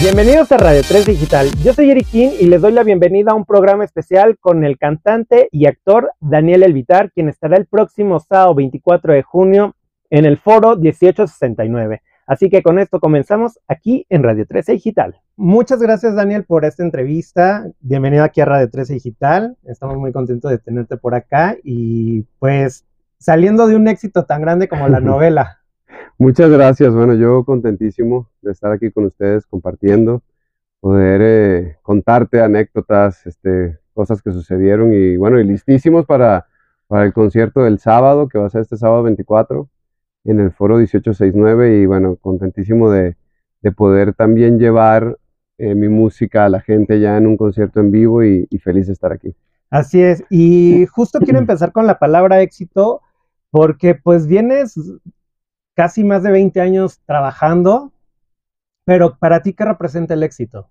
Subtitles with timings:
[0.00, 1.48] Bienvenidos a Radio 3 Digital.
[1.64, 4.78] Yo soy Eric King y les doy la bienvenida a un programa especial con el
[4.78, 9.74] cantante y actor Daniel Elvitar, quien estará el próximo sábado 24 de junio
[10.10, 12.00] en el foro 1869.
[12.28, 15.20] Así que con esto comenzamos aquí en Radio 13 Digital.
[15.36, 17.66] Muchas gracias Daniel por esta entrevista.
[17.80, 19.56] Bienvenido aquí a Radio 13 Digital.
[19.64, 22.84] Estamos muy contentos de tenerte por acá y pues
[23.18, 25.57] saliendo de un éxito tan grande como la novela.
[26.18, 26.92] Muchas gracias.
[26.92, 30.22] Bueno, yo contentísimo de estar aquí con ustedes compartiendo,
[30.80, 36.46] poder eh, contarte anécdotas, este, cosas que sucedieron y bueno, y listísimos para,
[36.86, 39.68] para el concierto del sábado, que va a ser este sábado 24
[40.24, 43.16] en el foro 1869 y bueno, contentísimo de,
[43.76, 45.18] poder también llevar
[45.58, 48.94] eh, mi música a la gente ya en un concierto en vivo y feliz de
[48.94, 49.34] estar aquí.
[49.70, 53.02] Así es, y justo quiero empezar con la palabra éxito
[53.50, 54.80] porque pues vienes
[55.78, 57.92] casi más de 20 años trabajando,
[58.84, 60.66] pero para ti, ¿qué representa el éxito?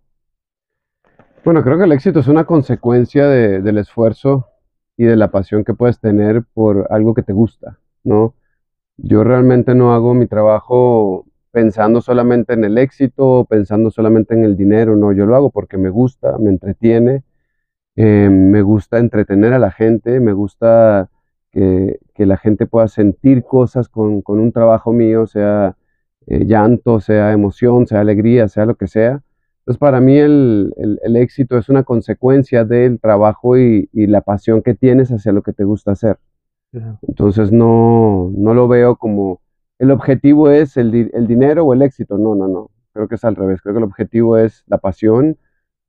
[1.46, 4.50] Bueno, creo que el éxito es una consecuencia del esfuerzo
[4.98, 8.34] y de la pasión que puedes tener por algo que te gusta, ¿no?
[8.98, 14.58] Yo realmente no hago mi trabajo pensando solamente en el éxito, pensando solamente en el
[14.58, 17.24] dinero, no, yo lo hago porque me gusta, me entretiene,
[17.96, 21.10] eh, me gusta entretener a la gente, me gusta
[21.52, 25.76] que, la gente pueda sentir cosas con, un trabajo mío, sea
[26.28, 29.22] eh, llanto, sea emoción, sea alegría, sea lo que sea.
[29.60, 30.74] Entonces, para mí el,
[31.16, 35.64] éxito es una consecuencia del trabajo y, la pasión que tienes hacia lo que te
[35.64, 36.18] gusta hacer.
[37.08, 39.42] Entonces, no, no lo veo como
[39.80, 42.18] el objetivo es el, el, dinero o el éxito.
[42.18, 42.72] No, no, no.
[42.94, 43.62] Creo que es al revés.
[43.62, 45.38] Creo que el objetivo es la pasión,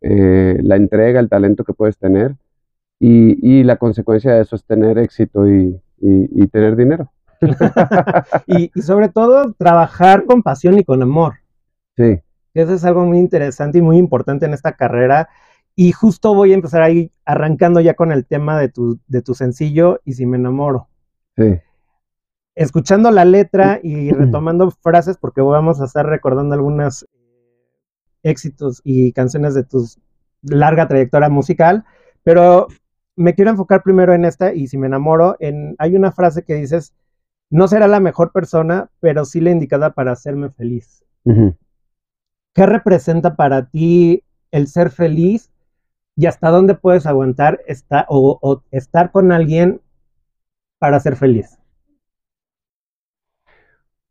[0.03, 2.37] eh, la entrega, el talento que puedes tener
[3.01, 5.81] y, la consecuencia de eso es tener éxito y,
[6.51, 7.13] tener dinero.
[8.47, 11.35] y, sobre todo trabajar con pasión y con amor.
[11.97, 12.21] Sí.
[12.55, 15.29] Eso es algo muy interesante y muy importante en esta carrera.
[15.77, 19.35] Y justo voy a empezar ahí arrancando ya con el tema de tu, de tu
[19.35, 20.89] sencillo y si me enamoro.
[21.37, 21.61] Sí.
[22.57, 27.07] Escuchando la letra y retomando frases, porque vamos a estar recordando algunos
[28.25, 29.87] éxitos y canciones de tu
[30.43, 31.85] larga trayectoria musical,
[32.25, 32.67] pero
[33.19, 36.55] me quiero enfocar primero en esta y si me enamoro, en, hay una frase que
[36.55, 36.95] dices,
[37.51, 41.05] no será la mejor persona, pero sí la indicada para hacerme feliz.
[42.55, 45.51] ¿Qué representa para ti el ser feliz
[46.17, 49.81] y hasta dónde puedes aguantar estar, o, estar con alguien
[50.79, 51.59] para ser feliz?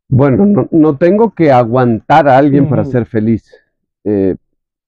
[0.09, 3.51] Bueno, no, tengo que aguantar a alguien para ser feliz.
[4.03, 4.35] Eh,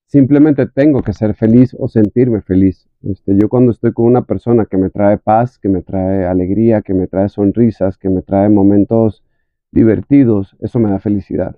[0.09, 2.89] simplemente tengo que ser feliz o sentirme feliz.
[3.03, 6.81] Este, yo cuando estoy con una persona que me trae paz, que me trae alegría,
[6.81, 9.23] que me trae sonrisas, que me trae momentos
[9.71, 11.57] divertidos, eso me da felicidad.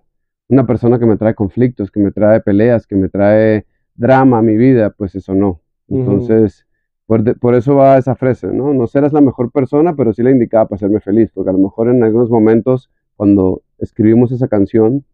[0.49, 4.41] Una persona que me trae conflictos, que me trae peleas, que me trae drama a
[4.41, 5.61] mi vida, pues eso no.
[5.87, 6.65] Entonces,
[7.05, 8.73] por, eso va esa frase, ¿no?
[8.73, 11.59] No serás la mejor persona, pero sí la indicaba para hacerme feliz, porque a lo
[11.59, 15.05] mejor en algunos momentos, cuando escribimos esa canción,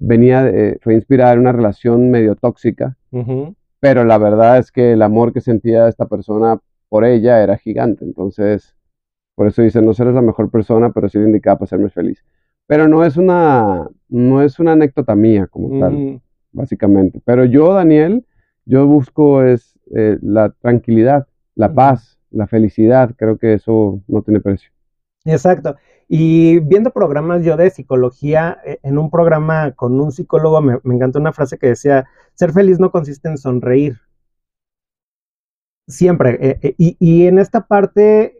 [0.00, 0.50] venía,
[0.80, 2.96] fue inspirada en una relación medio tóxica,
[3.80, 8.04] pero la verdad es que el amor que sentía esta persona por ella era gigante,
[8.04, 8.76] entonces,
[9.34, 12.24] por eso dice, no serás la mejor persona, pero sí le indicaba para hacerme feliz.
[12.66, 16.20] Pero no es una, no es una anécdota mía como tal,
[16.52, 17.20] básicamente.
[17.24, 18.24] Pero yo, Daniel,
[18.64, 24.40] yo busco es eh, la tranquilidad, la paz, la felicidad, creo que eso no tiene
[24.40, 24.70] precio.
[25.24, 25.76] Exacto.
[26.08, 31.18] Y viendo programas yo de psicología, eh, en un programa con un psicólogo me, encantó
[31.18, 34.00] una frase que decía, ser feliz no consiste en sonreír.
[35.86, 36.38] Siempre.
[36.40, 38.34] Eh, eh, y, en esta parte,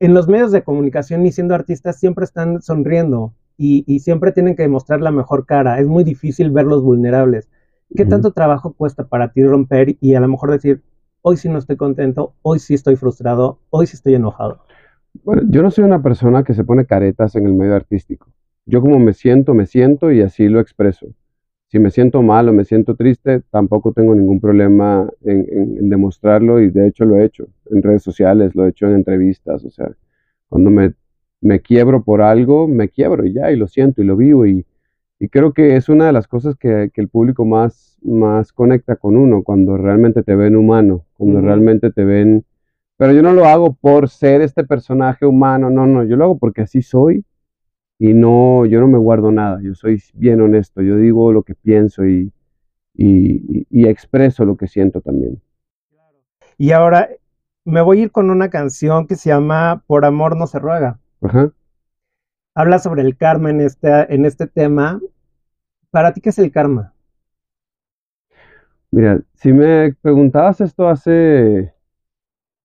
[0.00, 4.62] en los medios de comunicación y siendo artistas, siempre están sonriendo y, siempre tienen que
[4.62, 5.78] demostrar la mejor cara.
[5.80, 7.48] Es muy difícil verlos vulnerables.
[7.96, 10.82] ¿Qué tanto trabajo cuesta para ti romper y a lo mejor decir,
[11.22, 14.64] hoy sí no estoy contento, hoy sí estoy frustrado, hoy sí estoy enojado?
[15.22, 18.28] Bueno, yo no soy una persona que se pone caretas en el medio artístico.
[18.66, 21.06] Yo como me siento, me siento y así lo expreso.
[21.68, 26.70] Si me siento mal o me siento triste, tampoco tengo ningún problema en, demostrarlo y
[26.70, 29.90] de hecho lo he hecho en redes sociales, lo he hecho en entrevistas, o sea,
[30.48, 30.94] cuando me,
[31.40, 34.66] me quiebro por algo, me quiebro y ya, y lo siento y lo vivo y,
[35.18, 38.96] y creo que es una de las cosas que, que, el público más, más conecta
[38.96, 42.44] con uno, cuando realmente te ven humano, cuando realmente te ven
[42.96, 46.38] pero yo no lo hago por ser este personaje humano, no, no, yo lo hago
[46.38, 47.24] porque así soy
[47.98, 51.54] y no, yo no me guardo nada, yo soy bien honesto, yo digo lo que
[51.54, 52.32] pienso y,
[52.94, 55.40] y, expreso lo que siento también.
[56.56, 57.08] Y ahora
[57.64, 60.98] me voy a ir con una canción que se llama Por amor no se ruega.
[61.22, 61.52] Ajá.
[62.54, 65.00] Habla sobre el karma en este, en este tema.
[65.90, 66.92] ¿Para ti qué es el karma?
[68.92, 71.73] Mira, si me preguntabas esto hace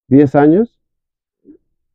[0.10, 0.80] 10 años,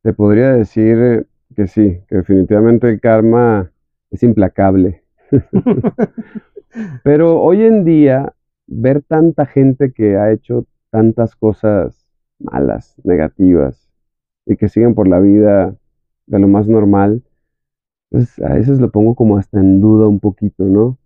[0.01, 3.71] te podría decir que sí, que definitivamente el karma
[4.11, 5.03] es implacable.
[7.03, 8.33] Pero hoy en día,
[8.67, 12.07] ver tanta gente que ha hecho tantas cosas
[12.39, 13.89] malas, negativas,
[14.45, 15.75] y que siguen por la vida
[16.27, 17.23] de lo más normal,
[18.09, 20.97] pues a veces lo pongo como hasta en duda un poquito, ¿no?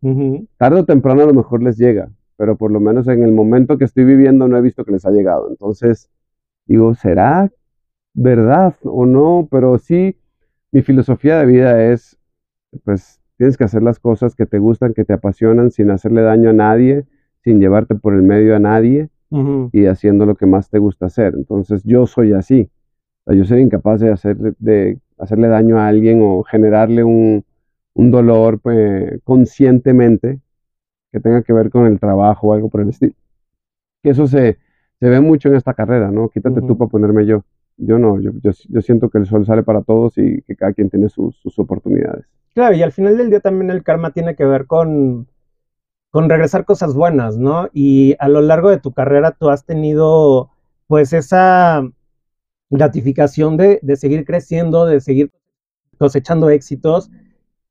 [0.58, 3.78] Tarde o temprano a lo mejor les llega, pero por lo menos en el momento
[3.78, 5.50] que estoy viviendo no he visto que les ha llegado.
[5.50, 6.10] Entonces,
[6.70, 7.52] digo, ¿será
[8.14, 9.48] verdad o no?
[9.52, 10.16] Pero sí,
[10.72, 12.18] mi filosofía de vida es,
[12.84, 16.52] pues, tienes que hacer las cosas que te gustan, que te apasionan, sin hacerle daño
[16.52, 17.06] a nadie,
[17.44, 19.10] sin llevarte por el medio a nadie
[19.72, 21.34] y haciendo lo que más te gusta hacer.
[21.36, 22.70] Entonces, yo soy así.
[23.26, 27.44] yo soy incapaz de, hacer, de hacerle daño a alguien o generarle un,
[27.96, 30.40] dolor pues, conscientemente
[31.12, 33.14] que tenga que ver con el trabajo o algo por el estilo.
[34.04, 34.58] Que eso se,
[35.00, 36.30] se ve mucho en esta carrera, ¿no?
[36.30, 37.44] Quítate tú para ponerme yo.
[37.78, 40.90] Yo no, yo, yo, siento que el sol sale para todos y que cada quien
[40.90, 42.26] tiene sus, sus oportunidades.
[42.54, 45.28] Claro, y al final del día también el karma tiene que ver con,
[46.10, 47.70] con regresar cosas buenas, ¿no?
[47.72, 50.50] Y a lo largo de tu carrera tú has tenido
[50.88, 51.88] pues esa
[52.70, 55.32] gratificación de, de seguir creciendo, de seguir
[55.98, 57.10] cosechando éxitos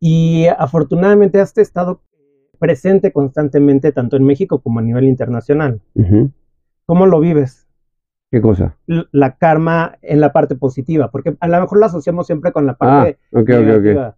[0.01, 2.01] y afortunadamente has estado
[2.59, 5.81] presente constantemente tanto en México como a nivel internacional.
[6.89, 7.69] ¿Cómo lo vives?
[8.31, 8.75] ¿Qué cosa?
[8.87, 12.79] La karma en la parte positiva, porque a lo mejor la asociamos siempre con la
[12.79, 14.17] parte ah, negativa.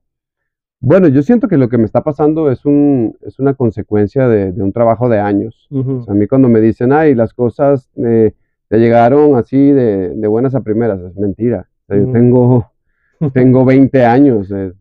[0.78, 4.52] Bueno, yo siento que lo que me está pasando es, un, es una consecuencia de,
[4.62, 5.68] un trabajo de años.
[6.06, 8.34] a mí cuando me dicen, ay, las cosas eh,
[8.68, 11.68] te llegaron así de, buenas a primeras, es mentira.
[11.88, 12.70] yo tengo,
[13.34, 14.72] tengo 20 años eh,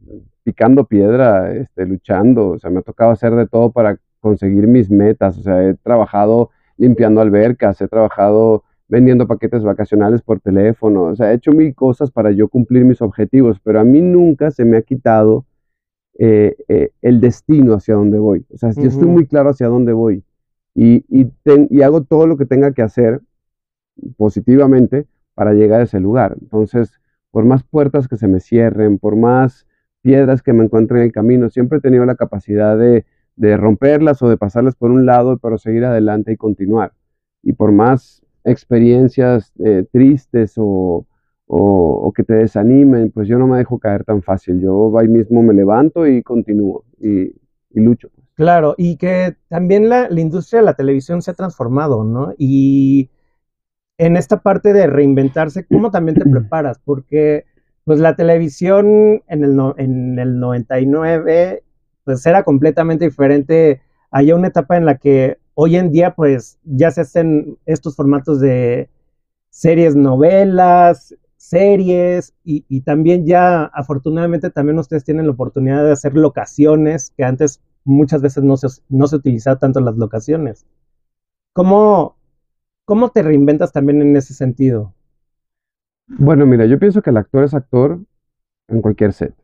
[0.43, 4.91] picando piedra, este, luchando, o sea, me ha tocado hacer de todo para conseguir mis
[4.91, 11.15] metas, o sea, he trabajado limpiando albercas, he trabajado vendiendo paquetes vacacionales por teléfono, o
[11.15, 14.65] sea, he hecho mil cosas para yo cumplir mis objetivos, pero a mí nunca se
[14.65, 15.45] me ha quitado
[16.17, 18.45] eh, eh, el destino hacia donde voy.
[18.51, 20.23] O sea, yo estoy muy claro hacia dónde voy
[20.73, 23.21] y, y, hago todo lo que tenga que hacer
[24.17, 25.05] positivamente
[25.35, 26.35] para llegar a ese lugar.
[26.41, 26.99] Entonces,
[27.31, 29.67] por más puertas que se me cierren, por más
[30.01, 33.05] piedras que me encuentren en el camino, siempre he tenido la capacidad de,
[33.39, 36.91] de romperlas o de pasarlas por un lado, pero seguir adelante y continuar.
[37.41, 41.05] Y por más experiencias eh, tristes o,
[41.47, 44.59] o, que te desanimen, pues yo no me dejo caer tan fácil.
[44.59, 47.33] Yo ahí mismo me levanto y continúo y,
[47.71, 48.09] lucho.
[48.13, 48.27] Pues.
[48.35, 52.33] Claro, y que también la, la, industria de la televisión se ha transformado, ¿no?
[52.37, 53.09] Y
[53.97, 56.77] en esta parte de reinventarse, ¿cómo también te preparas?
[56.83, 57.45] Porque
[57.85, 61.63] pues la televisión en el, en el 99
[62.09, 63.83] pues era completamente diferente.
[64.09, 68.39] Hay una etapa en la que hoy en día pues ya se hacen estos formatos
[68.39, 68.89] de
[69.51, 77.13] series, novelas, series y, también ya afortunadamente también ustedes tienen la oportunidad de hacer locaciones
[77.15, 80.65] que antes muchas veces no se, no se utilizaba tanto las locaciones.
[81.53, 82.15] ¿Cómo,
[82.85, 84.95] ¿Cómo te reinventas también en ese sentido?
[86.07, 87.99] Bueno, mira, yo pienso que el actor es actor
[88.67, 89.35] en cualquier set.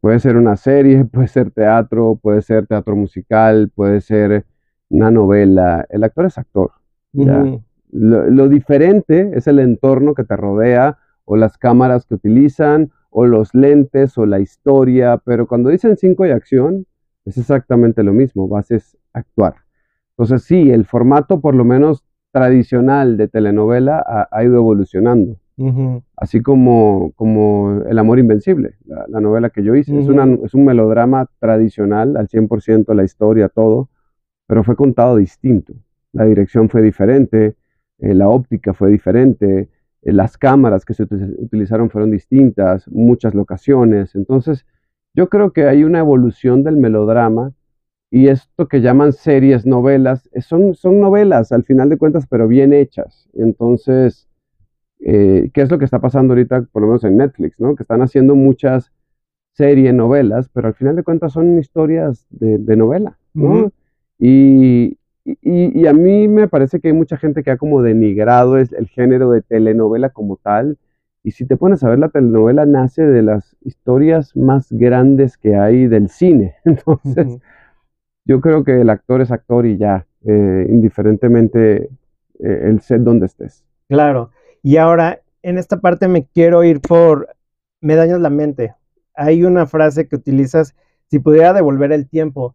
[0.00, 4.44] Puede ser una serie, puede ser teatro, puede ser teatro musical, puede ser
[4.88, 5.86] una novela.
[5.90, 6.72] El actor es actor.
[7.92, 13.54] lo, diferente es el entorno que te rodea o las cámaras que utilizan o los
[13.54, 16.86] lentes o la historia, pero cuando dicen cinco y acción
[17.24, 18.78] es exactamente lo mismo, vas a
[19.12, 19.54] actuar.
[20.10, 25.36] Entonces sí, el formato por lo menos tradicional de telenovela ha ido evolucionando.
[26.20, 29.98] Así como, como El Amor Invencible, la, novela que yo hice.
[29.98, 33.88] es, es, un melodrama tradicional, al 100% la historia, todo,
[34.46, 35.72] pero fue contado distinto.
[36.12, 37.56] La dirección fue diferente,
[38.00, 39.70] eh, la óptica fue diferente,
[40.02, 44.14] eh, las cámaras que se utilizaron fueron distintas, muchas locaciones.
[44.14, 44.66] Entonces,
[45.14, 47.54] yo creo que hay una evolución del melodrama
[48.10, 52.74] y esto que llaman series, novelas, son, son novelas al final de cuentas, pero bien
[52.74, 53.30] hechas.
[53.32, 54.28] Entonces,
[55.00, 57.74] eh, qué es lo que está pasando ahorita, por lo menos en Netflix, ¿no?
[57.74, 58.92] Que están haciendo muchas
[59.52, 63.72] series, novelas, pero al final de cuentas son historias de, novela, ¿no?
[64.18, 68.68] y, y, a mí me parece que hay mucha gente que ha como denigrado el,
[68.76, 70.78] el, género de telenovela como tal.
[71.22, 75.56] Y si te pones a ver, la telenovela nace de las historias más grandes que
[75.56, 76.54] hay del cine.
[76.64, 77.38] Entonces,
[78.24, 81.90] yo creo que el actor es actor y ya, eh, indiferentemente
[82.38, 83.64] eh, el set donde estés.
[83.88, 84.30] Claro.
[84.62, 87.34] Y ahora, en esta parte me quiero ir por,
[87.80, 88.74] me dañas la mente.
[89.14, 90.74] Hay una frase que utilizas,
[91.06, 92.54] si pudiera devolver el tiempo.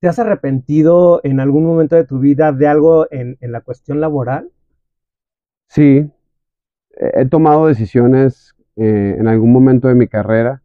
[0.00, 4.50] ¿te has arrepentido en algún momento de tu vida de algo en, la cuestión laboral?
[5.68, 6.10] Sí,
[6.96, 10.62] he tomado decisiones eh, en algún momento de mi carrera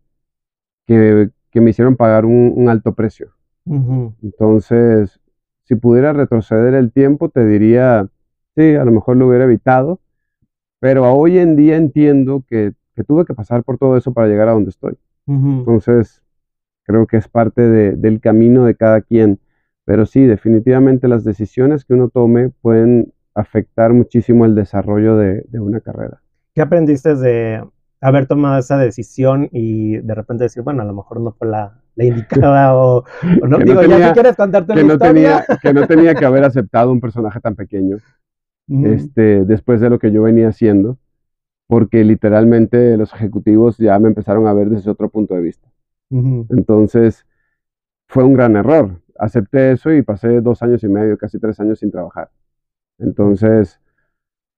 [0.85, 3.33] que, me hicieron pagar un, alto precio.
[3.65, 5.19] Entonces,
[5.63, 8.07] si pudiera retroceder el tiempo, te diría,
[8.55, 9.99] sí, a lo mejor lo hubiera evitado,
[10.81, 12.73] pero hoy en día entiendo que,
[13.07, 14.95] tuve que pasar por todo eso para llegar a donde estoy.
[15.27, 16.21] Entonces,
[16.83, 17.61] creo que es parte
[17.95, 19.39] del camino de cada quien.
[19.85, 25.81] Pero sí, definitivamente las decisiones que uno tome pueden afectar muchísimo el desarrollo de, una
[25.81, 26.21] carrera.
[26.55, 27.63] ¿Qué aprendiste de
[28.01, 31.79] haber tomado esa decisión y de repente decir, bueno, a lo mejor no fue la,
[31.95, 33.03] indicada o,
[33.47, 33.57] no?
[33.59, 36.99] Digo, ya si quieres contarte que no Tenía, que no tenía que haber aceptado un
[36.99, 37.97] personaje tan pequeño
[38.85, 40.97] este, después de lo que yo venía haciendo,
[41.67, 45.69] porque literalmente los ejecutivos ya me empezaron a ver desde otro punto de vista.
[46.09, 47.25] Entonces,
[48.07, 49.01] fue un gran error.
[49.17, 52.29] Acepté eso y pasé dos años y medio, casi tres años sin trabajar.
[52.97, 53.79] Entonces,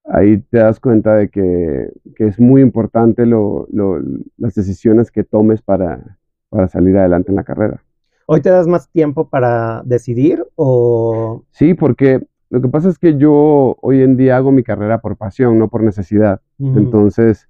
[0.04, 6.18] ahí te das cuenta de que, es muy importante las decisiones que tomes para,
[6.48, 7.84] para salir adelante en la carrera.
[8.26, 11.44] ¿Hoy te das más tiempo para decidir o...?
[11.50, 15.16] Sí, porque lo que pasa es que yo hoy en día hago mi carrera por
[15.16, 16.40] pasión, no por necesidad.
[16.58, 17.48] Entonces,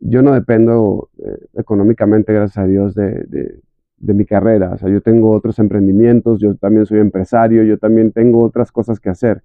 [0.00, 3.60] yo no dependo eh, económicamente, gracias a Dios, de,
[3.98, 4.72] mi carrera.
[4.72, 9.00] O sea, yo tengo otros emprendimientos, yo también soy empresario, yo también tengo otras cosas
[9.00, 9.42] que hacer.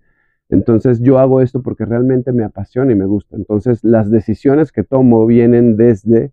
[0.50, 3.38] Entonces, yo hago esto porque realmente me apasiona y me gusta.
[3.38, 6.32] Entonces, las decisiones que tomo vienen desde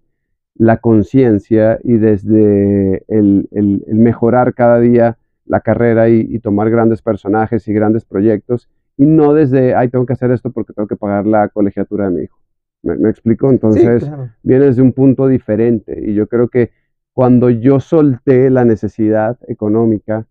[0.58, 3.48] la conciencia y desde el,
[3.86, 5.16] mejorar cada día
[5.48, 10.12] la carrera y, tomar grandes personajes y grandes proyectos y no desde, ay, tengo que
[10.12, 12.38] hacer esto porque tengo que pagar la colegiatura de mi hijo.
[12.82, 13.50] ¿Me, explico?
[13.50, 14.08] Entonces,
[14.42, 16.00] viene desde un punto diferente.
[16.04, 16.70] Y yo creo que
[17.12, 20.26] cuando yo solté la necesidad económica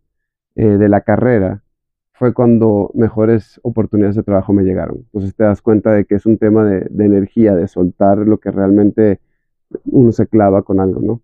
[0.56, 1.62] eh, de la carrera,
[2.14, 4.98] fue cuando mejores oportunidades de trabajo me llegaron.
[4.98, 8.40] Entonces te das cuenta de que es un tema de, de energía, de soltar lo
[8.40, 9.20] que realmente
[9.86, 11.22] uno se clava con algo, ¿no?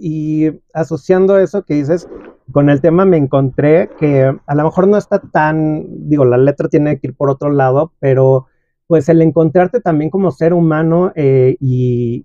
[0.00, 2.08] Y asociando eso que dices,
[2.52, 6.68] con el tema me encontré que a lo mejor no está tan, digo, la letra
[6.68, 8.46] tiene que ir por otro lado, pero
[8.86, 12.24] pues el encontrarte también como ser humano eh, y,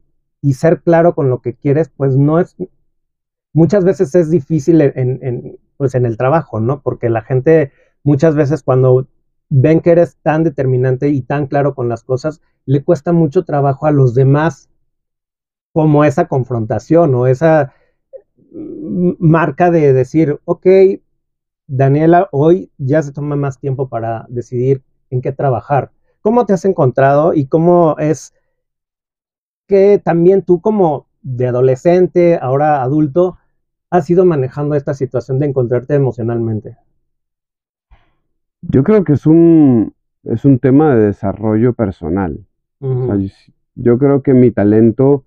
[0.53, 2.55] ser claro con lo que quieres, pues no es,
[3.53, 6.81] muchas veces es difícil en, pues en el trabajo, ¿no?
[6.81, 7.71] Porque la gente
[8.03, 9.07] muchas veces cuando
[9.49, 13.87] ven que eres tan determinante y tan claro con las cosas, le cuesta mucho trabajo
[13.87, 14.69] a los demás
[15.73, 17.73] como esa confrontación o esa
[19.19, 20.67] marca de decir, ok,
[21.67, 25.91] Daniela, hoy ya se toma más tiempo para decidir en qué trabajar.
[26.21, 28.33] ¿Cómo te has encontrado y cómo es
[29.67, 33.37] que también tú como de adolescente, ahora adulto,
[33.89, 36.77] has ido manejando esta situación de encontrarte emocionalmente?
[38.61, 42.45] Yo creo que es un, es un tema de desarrollo personal.
[43.75, 45.25] yo creo que mi talento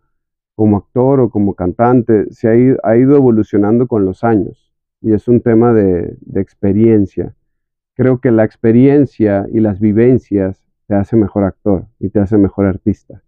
[0.57, 4.73] como actor o como cantante se ha ido, evolucionando con los años
[5.03, 7.35] y es un tema de, experiencia.
[7.95, 12.67] Creo que la experiencia y las vivencias te hace mejor actor y te hace mejor
[12.67, 13.23] artista.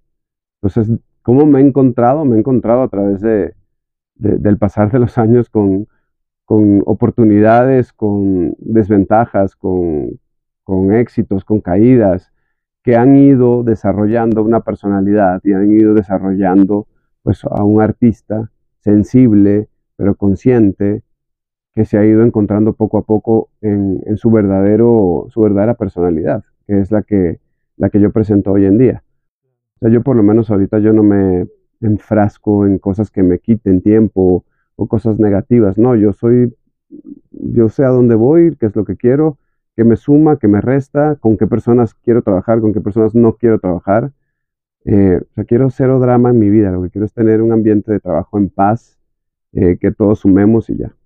[0.60, 2.24] Entonces, ¿cómo me he encontrado?
[2.24, 3.54] Me he encontrado a través de,
[4.14, 5.86] del pasar de los años con,
[6.46, 10.18] con oportunidades, con desventajas, con,
[10.64, 12.32] con éxitos, con caídas,
[12.82, 16.86] que han ido desarrollando una personalidad y han ido desarrollando
[17.28, 21.02] pues a un artista sensible, pero consciente,
[21.74, 26.80] que se ha ido encontrando poco a poco en, su, verdadero, su verdadera personalidad, que
[26.80, 27.38] es la que,
[27.76, 29.04] la que yo presento hoy en día.
[29.76, 31.46] O sea, yo por lo menos ahorita yo no me
[31.82, 36.56] enfrasco en cosas que me quiten tiempo o cosas negativas, no, yo soy,
[37.30, 39.36] yo sé a dónde voy, qué es lo que quiero,
[39.76, 43.34] qué me suma, qué me resta, con qué personas quiero trabajar, con qué personas no
[43.34, 44.12] quiero trabajar
[44.90, 47.52] eh, o sea, quiero cero drama en mi vida, lo que quiero es tener un
[47.52, 48.98] ambiente de trabajo en paz,
[49.52, 50.96] eh, que todos sumemos y ya.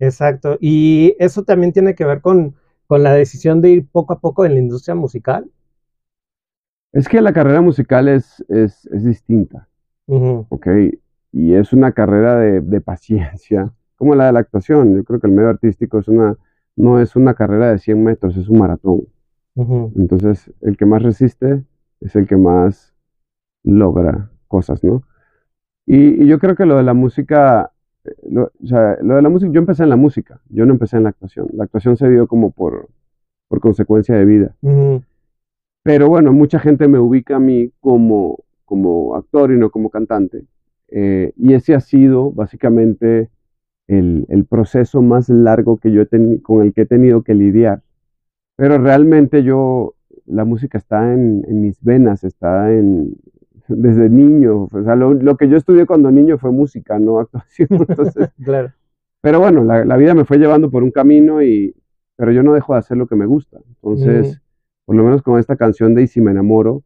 [0.00, 2.56] Exacto, y eso también tiene que ver con,
[2.88, 5.48] con la decisión de ir poco a poco en la industria musical.
[6.92, 9.68] Es que la carrera musical es, es, es distinta,
[10.06, 10.66] ¿ok?
[11.30, 14.96] Y es una carrera de, de, paciencia, como la de la actuación.
[14.96, 16.36] Yo creo que el medio artístico es una,
[16.74, 19.02] no es una carrera de 100 metros, es un maratón.
[19.54, 21.64] Entonces, el que más resiste
[22.00, 22.94] es el que más
[23.68, 25.02] logra cosas, ¿no?
[25.86, 27.72] Y, yo creo que lo de la música,
[28.04, 30.72] eh, lo, o sea, lo de la música, yo empecé en la música, yo no
[30.72, 31.48] empecé en la actuación.
[31.52, 32.88] La actuación se dio como por,
[33.48, 34.54] por consecuencia de vida.
[35.82, 40.44] Pero bueno, mucha gente me ubica a mí como, como actor y no como cantante.
[40.88, 43.30] Eh, y ese ha sido básicamente
[43.86, 47.82] el, el proceso más largo que yo he con el que he tenido que lidiar.
[48.56, 49.94] Pero realmente yo,
[50.26, 53.16] la música está en, en mis venas, está en,
[53.68, 54.68] desde niño.
[54.72, 57.68] O sea, lo, lo, que yo estudié cuando niño fue música, no actuación.
[57.88, 58.72] Entonces, claro.
[59.20, 61.74] Pero bueno, la, la, vida me fue llevando por un camino y,
[62.16, 63.58] pero yo no dejo de hacer lo que me gusta.
[63.66, 64.40] Entonces, mm.
[64.86, 66.82] por lo menos con esta canción de Y si me enamoro,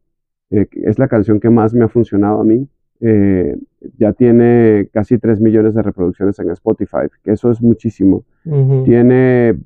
[0.49, 2.67] eh, es la canción que más me ha funcionado a mí.
[2.99, 3.57] Eh,
[3.97, 8.23] ya tiene casi 3 millones de reproducciones en Spotify, que eso es muchísimo.
[8.45, 8.85] Uh -huh.
[8.85, 9.57] Tiene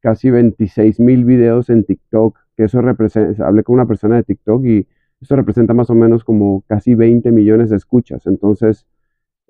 [0.00, 4.64] casi 26 mil videos en TikTok, que eso representa, hablé con una persona de TikTok
[4.66, 4.86] y
[5.24, 8.26] eso representa más o menos como casi 20 millones de escuchas.
[8.26, 8.86] Entonces,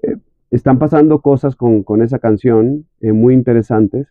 [0.02, 0.16] eh,
[0.50, 4.08] están pasando cosas con, con esa canción eh, muy interesantes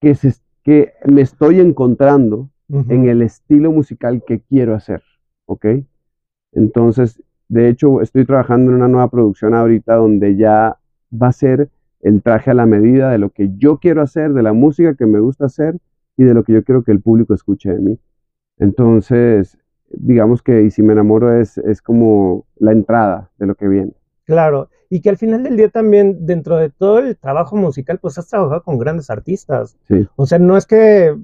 [0.00, 0.32] que, se,
[0.62, 2.92] que me estoy encontrando Uh -huh.
[2.92, 5.02] en el estilo musical que quiero hacer,
[5.46, 5.64] ¿ok?
[6.52, 10.76] Entonces, de hecho, estoy trabajando en una nueva producción ahorita donde ya
[11.10, 11.70] va a ser
[12.00, 15.06] el traje a la medida de lo que yo quiero hacer, de la música que
[15.06, 15.78] me gusta hacer
[16.18, 17.98] y de lo que yo quiero que el público escuche de mí.
[18.58, 19.56] Entonces,
[20.00, 23.92] digamos que Y si me enamoro es, es como la entrada de lo que viene.
[24.24, 28.18] Claro, y que al final del día también, dentro de todo el trabajo musical, pues
[28.18, 29.76] has trabajado con grandes artistas.
[29.86, 30.06] Sí.
[30.16, 31.16] O sea, no es que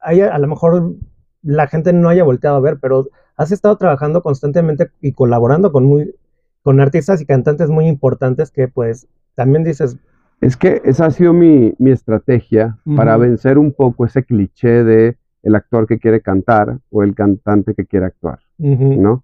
[0.00, 0.94] haya, a lo mejor
[1.42, 5.84] la gente no haya volteado a ver, pero has estado trabajando constantemente y colaborando con,
[5.84, 6.14] muy,
[6.62, 9.96] con artistas y cantantes muy importantes que pues también dices...
[10.40, 12.96] Es que esa ha sido mi, mi estrategia uh -huh.
[12.96, 17.72] para vencer un poco ese cliché de el actor que quiere cantar o el cantante
[17.74, 18.96] que quiere actuar, uh -huh.
[18.98, 19.22] ¿no?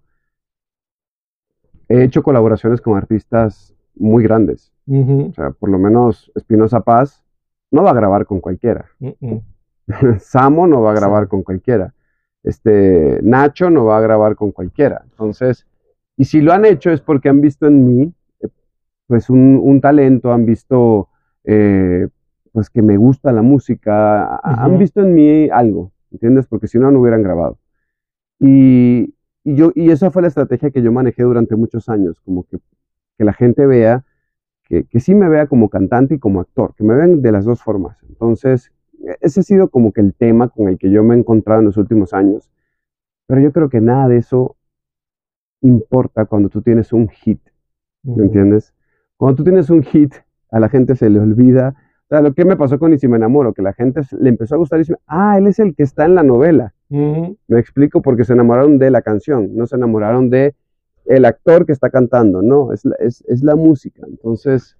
[1.89, 4.71] He hecho colaboraciones con artistas muy grandes.
[4.87, 5.29] Uh -huh.
[5.31, 7.21] O sea, por lo menos Espinosa Paz
[7.71, 8.85] no va a grabar con cualquiera.
[8.99, 9.41] Uh
[10.19, 11.29] Samo no va a grabar sí.
[11.29, 11.93] con cualquiera.
[12.41, 15.01] Este, Nacho no va a grabar con cualquiera.
[15.03, 15.67] Entonces,
[16.15, 18.47] y si lo han hecho es porque han visto en mí, eh,
[19.07, 21.09] pues, un, un talento, han visto,
[21.43, 22.07] eh,
[22.53, 24.65] pues, que me gusta la música, uh -huh.
[24.65, 26.47] han visto en mí algo, ¿entiendes?
[26.47, 27.57] Porque si no, no hubieran grabado.
[28.39, 32.43] Y, y, yo, y esa fue la estrategia que yo manejé durante muchos años, como
[32.45, 32.59] que,
[33.17, 34.05] que la gente vea,
[34.63, 37.45] que, que sí me vea como cantante y como actor, que me vean de las
[37.45, 37.97] dos formas.
[38.07, 38.71] Entonces,
[39.21, 41.65] ese ha sido como que el tema con el que yo me he encontrado en
[41.65, 42.49] los últimos años.
[43.27, 44.55] Pero yo creo que nada de eso
[45.61, 47.41] importa cuando tú tienes un hit.
[48.03, 48.23] ¿Me uh -huh.
[48.23, 48.73] entiendes?
[49.17, 50.13] Cuando tú tienes un hit,
[50.51, 51.75] a la gente se le olvida.
[52.13, 54.53] Sea, lo que me pasó con Y si me enamoro, que la gente le empezó
[54.53, 56.71] a gustar y dice, ah, él es el que está en la novela.
[56.91, 57.37] Uh -huh.
[57.47, 60.53] Me explico porque se enamoraron de la canción, no se enamoraron de
[61.05, 64.03] el actor que está cantando, no, es la, es, es la música.
[64.07, 64.77] Entonces,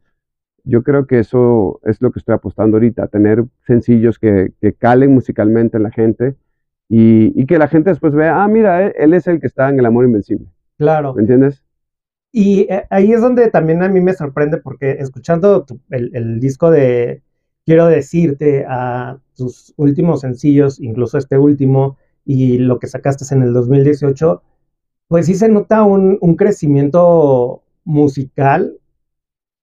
[0.64, 5.12] yo creo que eso es lo que estoy apostando ahorita, tener sencillos que, que calen
[5.12, 6.36] musicalmente en la gente
[6.88, 9.70] y, y, que la gente después vea, ah, mira, él, él, es el que está
[9.70, 10.46] en el amor invencible.
[10.78, 11.16] Claro.
[11.16, 11.63] ¿Me entiendes?
[12.36, 16.40] Y eh, ahí es donde también a mí me sorprende porque escuchando tu, el, el,
[16.40, 17.22] disco de
[17.64, 23.54] Quiero decirte a tus últimos sencillos, incluso este último y lo que sacaste en el
[23.54, 24.42] 2018,
[25.08, 28.78] pues sí se nota un, un crecimiento musical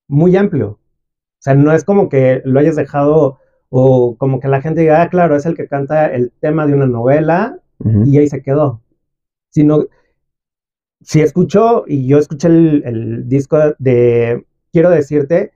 [0.09, 0.69] muy amplio.
[0.71, 5.03] O sea, no es como que lo hayas dejado o como que la gente diga,
[5.03, 8.07] ah, claro, es el que canta el tema de una novela uh -huh.
[8.07, 8.83] y ahí se quedó.
[9.51, 9.87] Sino,
[11.03, 15.53] si escucho, y yo escuché el, el, disco de Quiero decirte,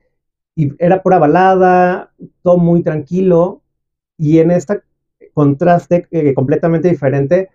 [0.55, 3.61] y era pura balada, todo muy tranquilo,
[4.17, 4.81] y en este
[5.33, 7.49] contraste eh, completamente diferente,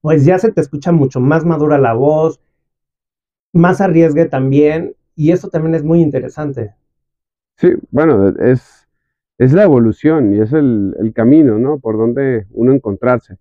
[0.00, 2.40] pues ya se te escucha mucho más madura la voz,
[3.52, 6.74] más arriesgue también, y eso también es muy interesante.
[7.56, 8.88] Sí, bueno, es,
[9.38, 11.78] es la evolución y es el, el, camino, ¿no?
[11.78, 13.34] Por donde uno encontrarse.
[13.34, 13.38] O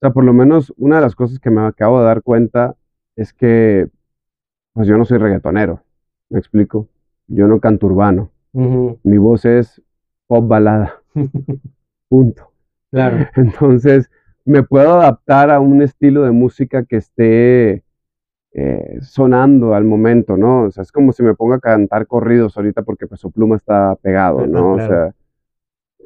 [0.00, 2.76] sea, por lo menos una de las cosas que me acabo de dar cuenta
[3.16, 3.88] es que,
[4.72, 5.82] pues yo no soy reggaetonero,
[6.30, 6.88] ¿me explico?
[7.26, 8.30] Yo no canto urbano.
[8.52, 8.98] Uh -huh.
[9.02, 9.82] Mi voz es
[10.26, 10.94] pop balada.
[12.08, 12.50] Punto.
[12.90, 13.26] Claro.
[13.36, 14.10] Entonces,
[14.44, 17.84] me puedo adaptar a un estilo de música que esté
[18.54, 20.64] eh, sonando al momento, ¿no?
[20.64, 23.96] O sea, es como si me ponga a cantar corridos ahorita porque Peso Pluma está
[23.96, 24.74] pegado, ¿no?
[24.74, 24.84] Claro.
[24.84, 25.14] O sea,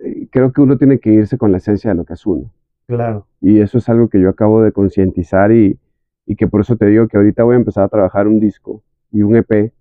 [0.05, 2.53] eh, creo que uno tiene que irse con la esencia de lo que es uno.
[2.87, 3.27] Claro.
[3.40, 5.79] Y eso es algo que yo acabo de concientizar y,
[6.27, 8.83] y que por eso te digo que ahorita voy a empezar a trabajar un disco
[9.12, 9.73] y un EP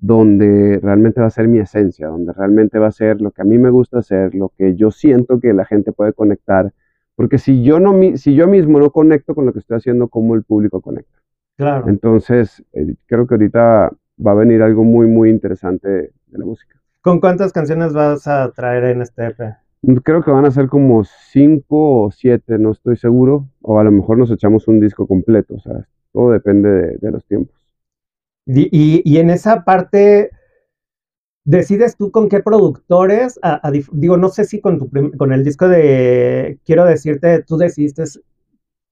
[0.00, 3.44] donde realmente va a ser mi esencia, donde realmente va a ser lo que a
[3.44, 6.72] mí me gusta hacer, lo que yo siento que la gente puede conectar,
[7.16, 10.34] porque si yo no si yo mismo no conecto con lo que estoy haciendo, ¿cómo
[10.34, 11.18] el público conecta?
[11.56, 11.88] Claro.
[11.88, 13.90] Entonces, eh, creo que ahorita
[14.24, 16.80] va a venir algo muy, muy interesante de la música.
[17.00, 19.56] ¿Con cuántas canciones vas a traer en este EP?
[20.02, 23.48] Creo que van a ser como cinco o siete, no estoy seguro.
[23.62, 27.10] O a lo mejor nos echamos un disco completo, o sea, todo depende de, de
[27.10, 27.54] los tiempos.
[28.46, 30.30] Y, y, y, en esa parte
[31.44, 33.40] decides tú con qué productores,
[33.92, 38.04] digo, no sé si con, tu con el disco de Quiero decirte, tú decidiste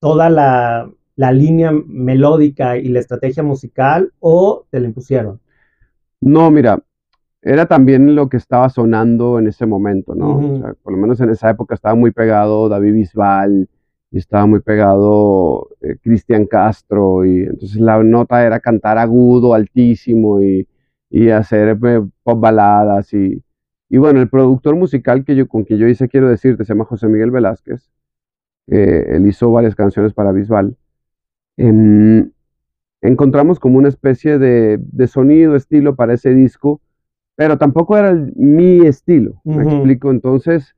[0.01, 5.41] toda la, la, línea melódica y la estrategia musical o te la impusieron.
[6.21, 6.83] No, mira,
[7.47, 10.75] era también lo que estaba sonando en ese momento, ¿no?
[10.83, 13.69] por lo menos en esa época estaba muy pegado David Bisbal
[14.11, 20.43] y estaba muy pegado eh, Cristian Castro y entonces la nota era cantar agudo, altísimo
[20.43, 20.67] y,
[21.09, 23.41] y hacer eh, pop baladas y,
[23.89, 26.85] y, bueno, el productor musical que yo, con quien yo hice Quiero Decirte se llama
[26.85, 27.93] José Miguel Velázquez,
[28.67, 30.77] él hizo varias canciones para Bisbal.
[31.57, 32.33] Em,
[33.03, 36.81] encontramos como una especie de, de sonido, estilo para ese disco
[37.37, 40.11] pero tampoco era mi estilo, me explico.
[40.11, 40.75] Entonces,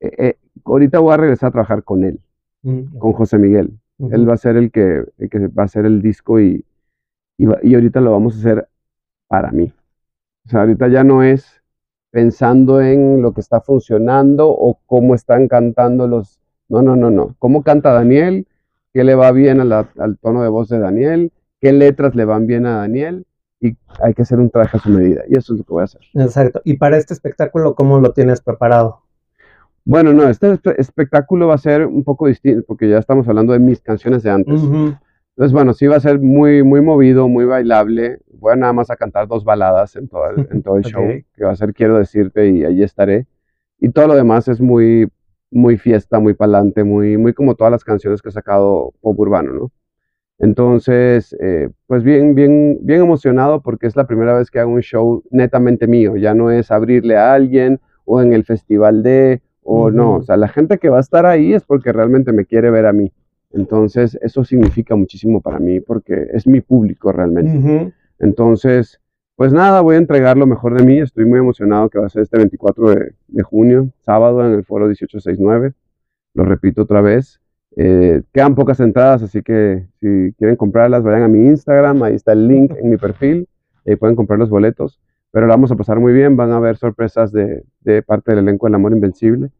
[0.00, 2.18] eh, eh, ahorita voy a regresar a trabajar con él,
[2.62, 3.78] mm, con José Miguel.
[4.10, 6.64] Él va a ser el que, que, va a hacer el disco y,
[7.38, 8.68] y, ahorita lo vamos a hacer
[9.28, 9.72] para mí.
[10.44, 11.62] O sea, ahorita ya no es
[12.10, 16.40] pensando en lo que está funcionando o cómo están cantando los...
[16.68, 17.36] No, no, no, no.
[17.38, 18.48] ¿Cómo canta Daniel?
[18.92, 21.32] ¿Qué le va bien al tono de voz de Daniel?
[21.60, 23.24] ¿Qué letras le van bien a Daniel?
[23.62, 25.22] Y hay que hacer un traje a su medida.
[25.28, 26.00] Y eso es lo que voy a hacer.
[26.14, 26.60] Exacto.
[26.64, 29.02] ¿Y para este espectáculo cómo lo tienes preparado?
[29.84, 33.60] Bueno, no, este espectáculo va a ser un poco distinto, porque ya estamos hablando de
[33.60, 34.60] mis canciones de antes.
[34.62, 38.18] Entonces, bueno, sí va a ser muy, muy movido, muy bailable.
[38.32, 41.04] Voy a nada más a cantar dos baladas en todo el, en todo el show,
[41.34, 43.28] que va a ser Quiero Decirte y allí estaré.
[43.78, 45.08] Y todo lo demás es muy,
[45.52, 49.52] muy fiesta, muy palante, muy, muy como todas las canciones que he sacado pop urbano,
[49.52, 49.72] ¿no?
[50.38, 54.80] Entonces, eh, pues bien, bien, bien emocionado porque es la primera vez que hago un
[54.80, 56.16] show netamente mío.
[56.16, 60.16] Ya no es abrirle a alguien o en el festival de, o no.
[60.16, 62.86] O sea, la gente que va a estar ahí es porque realmente me quiere ver
[62.86, 63.12] a mí.
[63.52, 67.92] Entonces, eso significa muchísimo para mí porque es mi público realmente.
[68.18, 69.00] Entonces,
[69.36, 70.98] pues nada, voy a entregar lo mejor de mí.
[70.98, 74.64] Estoy muy emocionado que va a ser este 24 de, de junio, sábado, en el
[74.64, 75.74] foro 1869.
[76.34, 77.40] Lo repito otra vez.
[77.76, 82.32] Eh, quedan pocas entradas, así que si quieren comprarlas, vayan a mi Instagram, ahí está
[82.32, 83.48] el link en mi perfil,
[83.84, 85.00] y pueden comprar los boletos.
[85.30, 88.40] Pero la vamos a pasar muy bien, van a haber sorpresas de, de parte del
[88.40, 89.50] elenco del Amor Invencible.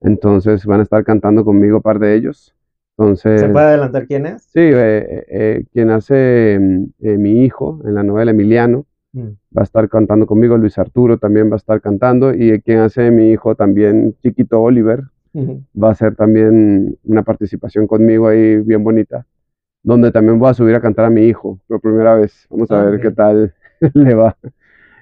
[0.00, 2.54] Entonces van a estar cantando conmigo un par de ellos.
[2.96, 4.42] Entonces, ¿Se puede adelantar quién es?
[4.44, 6.58] Sí, eh, eh, quien hace
[6.98, 9.28] mi hijo en la novela Emiliano mm.
[9.56, 13.10] va a estar cantando conmigo, Luis Arturo también va a estar cantando, y quien hace
[13.10, 15.02] mi hijo también, Chiquito Oliver,
[15.74, 19.26] va a ser también una participación conmigo ahí bien bonita,
[19.82, 22.46] donde también voy a subir a cantar a mi hijo por primera vez.
[22.50, 23.54] Vamos a ver qué tal
[23.94, 24.36] le va.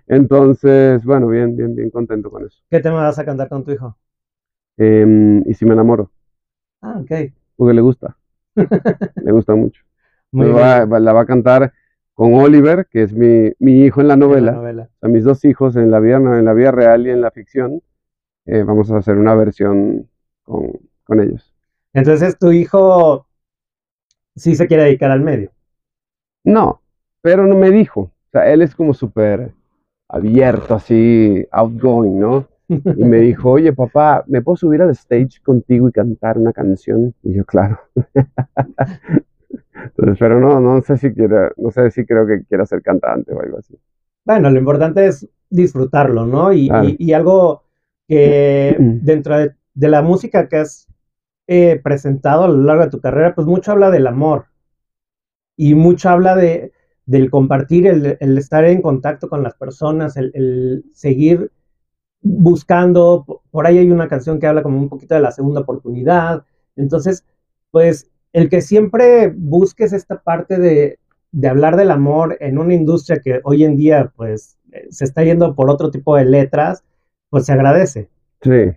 [0.07, 2.63] Entonces, bueno, bien, bien, bien contento con eso.
[2.71, 3.97] ¿Qué tema vas a cantar con tu hijo?
[4.77, 6.11] Em, y si me enamoro.
[6.83, 7.33] Ah, ok.
[7.57, 8.17] Porque le gusta.
[8.57, 9.83] le gusta mucho.
[10.33, 11.73] la va a cantar
[12.13, 14.89] con Oliver, que es mi, mi hijo en la novela.
[15.01, 17.83] A mis dos hijos en la vida, en la vida real y en la ficción.
[18.47, 20.09] Eh, vamos a hacer una versión
[20.45, 21.53] con, ellos.
[21.93, 23.27] Entonces, tu hijo
[24.35, 25.51] sí se quiere dedicar al medio.
[26.45, 26.81] No,
[27.21, 28.01] pero no me dijo.
[28.01, 29.53] O sea, él es como súper
[30.09, 32.49] abierto, así, outgoing, ¿no?
[32.69, 37.15] Y me dijo, oye, papá, ¿me puedo subir al stage contigo y cantar una canción?
[37.23, 37.81] Y yo, claro.
[39.75, 43.33] Entonces, pero no, no sé si quiere, no sé si creo que quiera ser cantante
[43.33, 43.77] o algo así.
[44.25, 46.53] Bueno, lo importante es disfrutarlo, ¿no?
[46.53, 47.65] Y, y algo
[48.09, 50.87] que dentro de de la música que has
[51.47, 54.47] eh, presentado a lo largo de tu carrera, pues mucho habla del amor
[55.57, 56.73] y mucho habla de,
[57.07, 61.51] del compartir, el, estar en contacto con las personas, el, seguir
[62.23, 63.43] buscando.
[63.51, 66.45] Por ahí hay una canción que habla como un poquito de la segunda oportunidad.
[66.77, 67.25] Entonces,
[67.71, 70.99] pues el que siempre busques esta parte de,
[71.31, 74.57] de hablar del amor en una industria que hoy en día pues
[74.91, 76.85] se está yendo por otro tipo de letras,
[77.29, 78.09] pues se agradece.
[78.41, 78.73] Sí,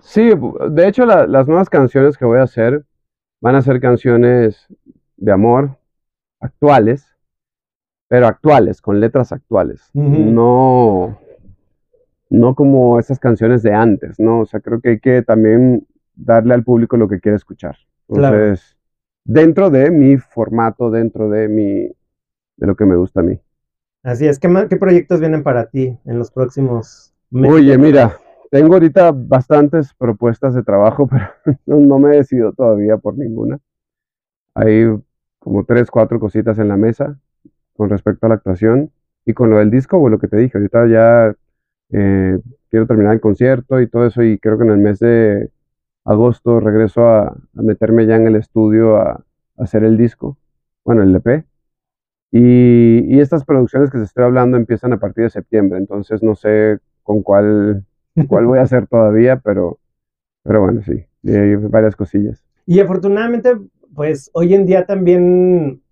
[0.00, 0.30] Sí,
[0.70, 2.84] de hecho las nuevas canciones que voy a hacer
[3.40, 4.66] van a ser canciones
[5.16, 5.76] de amor
[6.40, 7.06] actuales,
[8.08, 9.90] pero actuales, con letras actuales.
[9.94, 11.18] No,
[12.30, 14.40] no como esas canciones de antes, ¿no?
[14.40, 17.76] O sea, creo que hay que también darle al público lo que quiere escuchar.
[18.08, 18.76] Entonces,
[19.24, 21.86] dentro de mi formato, dentro de mi,
[22.56, 23.40] de lo que me gusta a mí.
[24.02, 27.56] Así es, ¿qué, qué proyectos vienen para ti en los próximos meses?
[27.56, 28.16] Oye, mira,
[28.50, 31.28] tengo ahorita bastantes propuestas de trabajo, pero
[31.66, 33.58] no, me he decidido todavía por ninguna.
[34.54, 34.86] Hay
[35.38, 37.18] como tres, cuatro cositas en la mesa
[37.76, 38.90] con respecto a la actuación
[39.24, 41.34] y con lo del disco, o lo que te dije, ahorita ya
[41.90, 42.38] eh,
[42.70, 45.50] quiero terminar el concierto y todo eso y creo que en el mes de
[46.04, 49.24] agosto regreso a, meterme ya en el estudio a,
[49.58, 50.38] hacer el disco,
[50.84, 51.44] bueno, el LP.
[52.32, 56.78] Y, estas producciones que se estoy hablando empiezan a partir de septiembre, entonces no sé
[57.02, 57.84] con cuál,
[58.24, 59.78] cuál voy a hacer todavía, pero,
[60.42, 62.42] pero bueno, sí, hay varias cosillas.
[62.66, 63.56] Y afortunadamente,
[63.94, 65.82] pues hoy en día también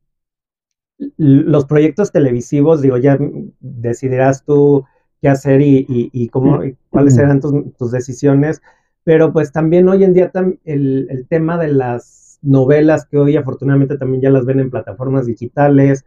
[1.16, 3.18] los proyectos televisivos, digo, ya
[3.60, 4.84] decidirás tú
[5.20, 6.60] qué hacer y, cómo,
[6.90, 8.62] cuáles serán tus, decisiones,
[9.04, 10.30] pero pues también hoy en día
[10.64, 15.26] el, el, tema de las novelas que hoy afortunadamente también ya las ven en plataformas
[15.26, 16.04] digitales,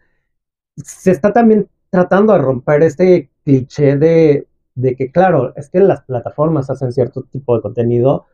[0.75, 6.03] se está también tratando de romper este cliché de, de que, claro, es que las
[6.03, 8.27] plataformas hacen cierto tipo de contenido,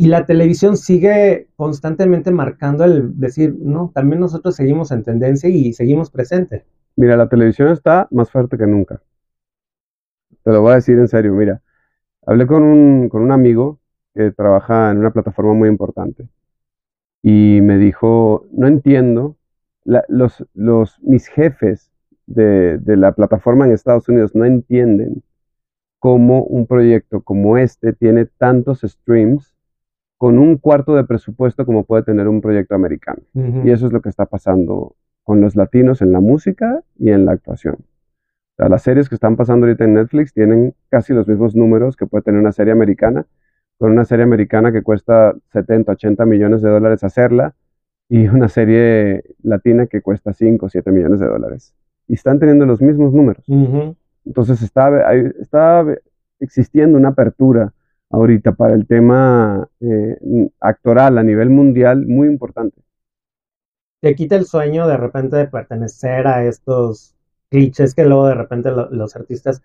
[0.00, 5.72] y la televisión sigue constantemente marcando el decir, no, también nosotros seguimos en tendencia y
[5.72, 6.64] seguimos presente.
[6.94, 9.02] Mira, la televisión está más fuerte que nunca.
[10.44, 11.60] Te lo voy a decir en serio, mira.
[12.24, 13.80] Hablé con un, con un amigo
[14.14, 16.28] que trabaja en una plataforma muy importante
[17.20, 19.36] y me dijo, no entiendo,
[19.84, 21.90] los, los, mis jefes
[22.26, 25.24] de, de la plataforma en Estados Unidos no entienden
[25.98, 29.54] cómo un proyecto como este tiene tantos streams
[30.16, 33.22] con un cuarto de presupuesto como puede tener un proyecto americano.
[33.34, 37.24] Y eso es lo que está pasando con los latinos en la música y en
[37.24, 37.76] la actuación.
[37.76, 41.96] O sea, las series que están pasando ahorita en Netflix tienen casi los mismos números
[41.96, 43.26] que puede tener una serie americana,
[43.78, 47.54] con una serie americana que cuesta 70, 80 millones de dólares hacerla
[48.08, 51.74] y una serie latina que cuesta 5, 7 millones de dólares.
[52.08, 53.44] Y están teniendo los mismos números.
[54.28, 54.90] Entonces está,
[55.40, 55.86] está
[56.38, 57.72] existiendo una apertura
[58.10, 62.82] ahorita para el tema eh, actoral a nivel mundial muy importante.
[64.00, 67.16] Te quita el sueño de repente de pertenecer a estos
[67.48, 69.62] clichés que luego de repente los artistas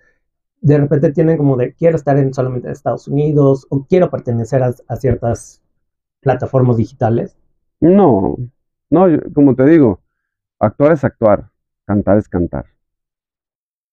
[0.62, 4.96] de repente tienen como de quiero estar en solamente Estados Unidos o quiero pertenecer a,
[4.96, 5.62] ciertas
[6.22, 7.38] plataformas digitales.
[7.82, 8.38] No,
[8.90, 10.00] no, como te digo,
[10.60, 11.50] actuar es actuar,
[11.86, 12.73] cantar es cantar.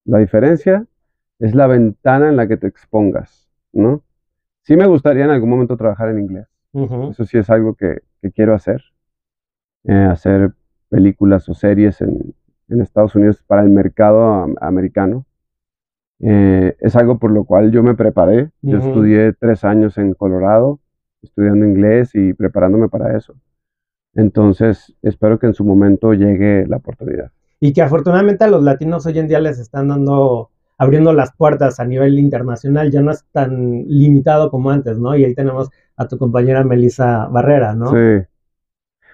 [0.05, 0.85] La diferencia
[1.39, 4.03] es la ventana en la que te expongas, ¿no?
[4.63, 6.47] Sí me gustaría en algún momento trabajar en inglés.
[6.73, 8.01] Eso sí es algo que,
[8.33, 8.81] quiero hacer.
[9.83, 10.53] Eh, hacer
[10.89, 12.35] películas o series en,
[12.69, 15.25] Estados Unidos para el mercado americano.
[16.21, 18.51] Eh, es algo por lo cual yo me preparé.
[18.61, 20.79] Yo estudié tres años en Colorado,
[21.21, 23.35] estudiando inglés y preparándome para eso.
[24.13, 27.31] Entonces, espero que en su momento llegue la oportunidad.
[27.61, 31.79] Y que afortunadamente a los latinos hoy en día les están dando abriendo las puertas
[31.79, 35.15] a nivel internacional, ya no es tan limitado como antes, ¿no?
[35.15, 37.91] Y ahí tenemos a tu compañera Melissa Barrera, ¿no?
[37.91, 38.25] Sí.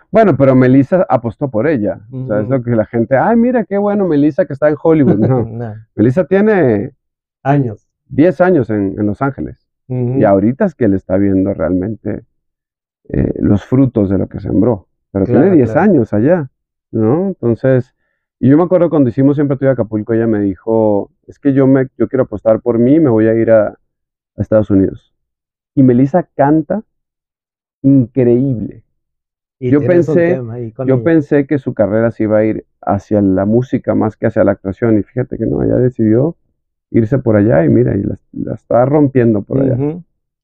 [0.10, 2.00] Bueno, pero Melissa apostó por ella.
[2.10, 4.78] O sea, es lo que la gente, ay, mira qué bueno Melissa que está en
[4.82, 5.18] Hollywood.
[5.18, 5.76] No.
[5.96, 6.94] Melissa tiene
[7.44, 7.86] años.
[8.08, 9.68] 10 años en, Los Ángeles.
[9.90, 12.24] Y ahorita es que le está viendo realmente
[13.10, 14.88] eh, los frutos de lo que sembró.
[15.12, 16.50] Pero tiene 10 años allá,
[16.92, 17.28] ¿no?
[17.28, 17.94] Entonces,
[18.39, 21.67] y yo me acuerdo cuando hicimos Siempre Estoy Acapulco, ella me dijo, es que yo,
[21.67, 23.78] me, yo quiero apostar por mí, me voy a ir a,
[24.38, 25.15] Estados Unidos.
[25.73, 26.84] Y Melissa canta
[27.82, 28.84] increíble.
[29.60, 30.39] yo pensé,
[30.86, 34.43] yo pensé que su carrera se iba a ir hacia la música más que hacia
[34.43, 35.00] la actuación.
[35.00, 36.36] Y fíjate que no, ella decidió
[36.91, 39.78] irse por allá y mira, y la, está rompiendo por allá.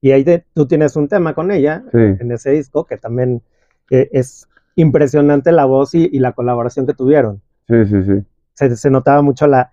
[0.01, 3.41] Y ahí tú tienes un tema con ella en ese disco que también
[3.89, 7.41] eh, es impresionante la voz y, la colaboración que tuvieron.
[7.67, 8.75] Sí, sí, sí.
[8.75, 9.71] Se, notaba mucho la,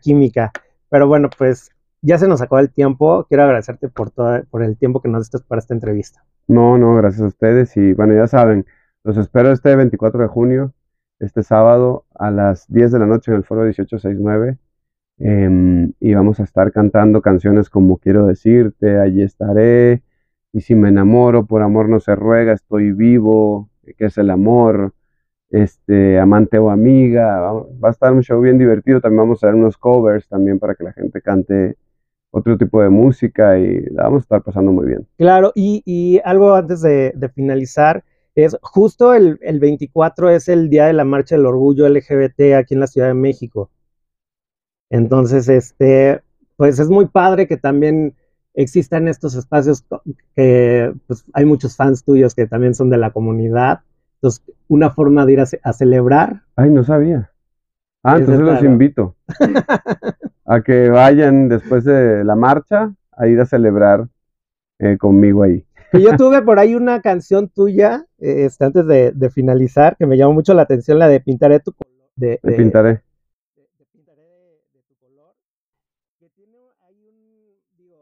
[0.00, 0.52] química.
[0.88, 1.70] Pero bueno, pues
[2.02, 3.26] ya se nos acabó el tiempo.
[3.28, 6.24] Quiero agradecerte por, todo, por el tiempo que nos diste para esta entrevista.
[6.46, 7.76] No, no, gracias a ustedes.
[7.76, 8.66] Y bueno, ya saben,
[9.04, 10.72] los espero este 24 de junio,
[11.18, 14.58] este sábado a las 10 de la noche en el foro 1869.
[15.18, 20.02] Em, y vamos a estar cantando canciones como Quiero decirte, Allí estaré,
[20.52, 24.94] y si me enamoro, por amor no se ruega, estoy vivo, que es el amor,
[25.50, 27.40] este, amante o amiga.
[27.40, 29.00] Va a estar un show bien divertido.
[29.00, 31.76] También vamos a hacer unos covers también para que la gente cante
[32.30, 35.06] otro tipo de música y la vamos a estar pasando muy bien.
[35.18, 41.04] Claro, y, algo antes de, finalizar, es justo el, 24 es el día de la
[41.04, 43.70] marcha del orgullo LGBT aquí en la Ciudad de México.
[44.90, 46.20] Entonces, este,
[46.56, 48.14] pues es muy padre que también
[48.54, 49.84] existan estos espacios
[50.34, 53.80] que pues, hay muchos fans tuyos que también son de la comunidad
[54.20, 56.42] entonces, una forma de ir a, celebrar.
[56.54, 57.30] Ay, no sabía.
[58.02, 59.16] Ah, entonces los invito
[60.44, 64.08] a que vayan después de la marcha a ir a celebrar
[64.78, 65.64] eh, conmigo ahí.
[65.92, 70.52] yo tuve por ahí una canción tuya, este, antes de, finalizar, que me llamó mucho
[70.52, 72.10] la atención, la de Pintaré tu color.
[72.16, 73.02] De, pintaré.
[73.56, 75.34] De, pintaré de, tu color.
[76.18, 77.96] Que tiene ahí un, digo,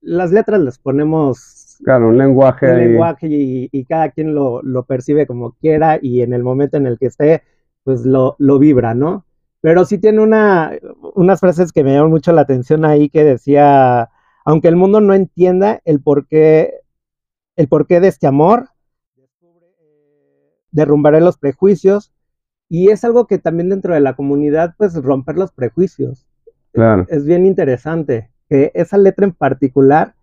[0.00, 2.70] las letras las ponemos Claro, un lenguaje.
[2.70, 6.98] Un lenguaje y, cada quien lo, percibe como quiera y en el momento en el
[6.98, 7.42] que esté,
[7.84, 9.24] pues lo, lo vibra, ¿no?
[9.60, 10.72] Pero sí tiene una,
[11.14, 14.10] unas frases que me llaman mucho la atención ahí que decía,
[14.44, 16.74] aunque el mundo no entienda el porqué,
[17.56, 18.68] el porqué de este amor,
[20.70, 22.12] derrumbaré los prejuicios.
[22.68, 26.26] Y es algo que también dentro de la comunidad, pues romper los prejuicios.
[26.72, 27.06] Claro.
[27.08, 30.14] Es bien interesante que esa letra en particular,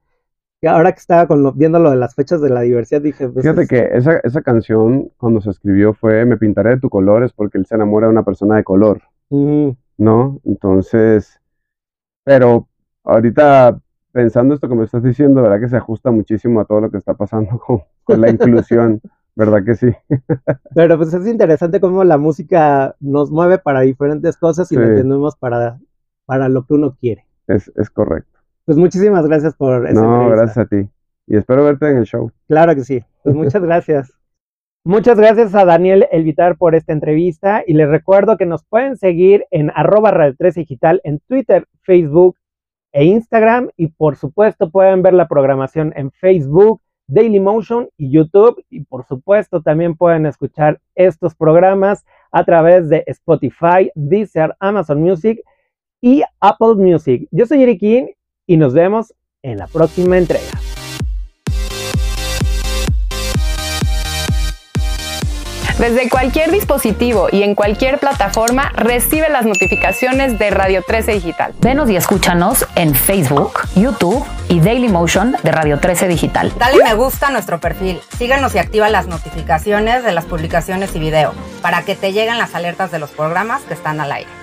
[0.68, 3.30] ahora que estaba con viendo lo de las fechas de la diversidad, dije...
[3.30, 6.90] Pues Fíjate es- que esa, esa canción, cuando se escribió, fue Me pintaré de tu
[6.90, 10.42] color, es porque él se enamora de una persona de color, Mm, ¿no?
[10.46, 11.42] Entonces,
[12.24, 12.68] pero
[13.04, 13.80] ahorita
[14.12, 16.98] pensando esto que me estás diciendo, ¿verdad que se ajusta muchísimo a todo lo que
[16.98, 19.02] está pasando con, con la inclusión?
[19.36, 19.88] ¿Verdad que sí?
[20.74, 24.88] pero pues es interesante cómo la música nos mueve para diferentes cosas y lo Sí.
[24.88, 25.80] entendemos para,
[26.26, 27.28] para lo que uno quiere.
[27.48, 28.33] Es, es correcto.
[28.66, 30.36] Pues muchísimas gracias por esa No, entrevista.
[30.36, 30.90] gracias a ti.
[31.28, 32.32] Y espero verte en el show.
[32.48, 33.04] Claro que sí.
[33.24, 34.14] Pues muchas gracias.
[34.86, 39.46] Muchas gracias a Daniel Elvitar por esta entrevista y les recuerdo que nos pueden seguir
[39.50, 42.36] en arroba Radio 13 Digital en Twitter, Facebook
[42.92, 48.82] e Instagram y por supuesto pueden ver la programación en Facebook, Dailymotion y YouTube y
[48.84, 55.40] por supuesto también pueden escuchar estos programas a través de Spotify, Deezer, Amazon Music
[56.02, 57.28] y Apple Music.
[57.32, 57.82] Yo soy Eric
[58.48, 60.52] y nos vemos en la próxima entrega.
[65.80, 71.54] Desde cualquier dispositivo y en cualquier plataforma recibe las notificaciones de Radio 13 Digital.
[71.60, 76.54] Venos y escúchanos en Facebook, YouTube y Dailymotion de Radio 13 Digital.
[76.58, 78.00] Dale me gusta a nuestro perfil.
[78.18, 82.54] Síguenos y activa las notificaciones de las publicaciones y video para que te lleguen las
[82.54, 84.43] alertas de los programas que están al aire.